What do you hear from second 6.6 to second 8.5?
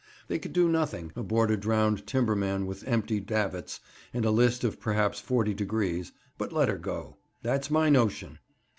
her go. That's my notion.